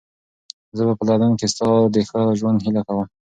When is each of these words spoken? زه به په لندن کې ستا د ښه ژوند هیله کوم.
زه 0.77 0.81
به 0.87 0.93
په 0.99 1.03
لندن 1.07 1.31
کې 1.39 1.47
ستا 1.53 1.67
د 1.93 1.95
ښه 2.09 2.21
ژوند 2.39 2.59
هیله 2.65 2.81
کوم. 2.87 3.07